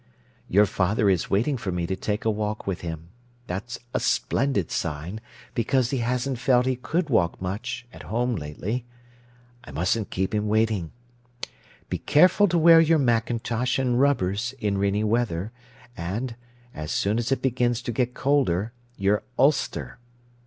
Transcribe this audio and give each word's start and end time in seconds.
Your 0.49 0.65
father 0.65 1.11
is 1.11 1.29
waiting 1.29 1.57
for 1.57 1.71
me 1.71 1.85
to 1.85 1.95
take 1.95 2.25
a 2.25 2.31
walk 2.31 2.65
with 2.65 2.81
him—that's 2.81 3.77
a 3.93 3.99
splendid 3.99 4.71
sign, 4.71 5.21
because 5.53 5.91
he 5.91 5.99
hasn't 5.99 6.39
felt 6.39 6.65
he 6.65 6.75
could 6.75 7.11
walk 7.11 7.39
much, 7.39 7.85
at 7.93 8.01
home, 8.01 8.35
lately. 8.35 8.83
I 9.63 9.69
mustn't 9.69 10.09
keep 10.09 10.33
him 10.33 10.47
waiting. 10.47 10.91
Be 11.87 11.99
careful 11.99 12.47
to 12.47 12.57
wear 12.57 12.81
your 12.81 12.97
mackintosh 12.97 13.77
and 13.77 13.99
rubbers 14.01 14.55
in 14.57 14.79
rainy 14.79 15.03
weather, 15.03 15.51
and, 15.95 16.35
as 16.73 16.91
soon 16.91 17.19
as 17.19 17.31
it 17.31 17.43
begins 17.43 17.83
to 17.83 17.91
get 17.91 18.15
colder, 18.15 18.73
your 18.97 19.21
ulster. 19.37 19.99